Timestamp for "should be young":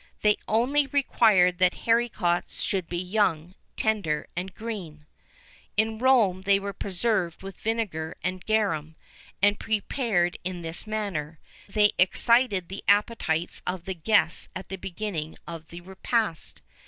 2.63-3.53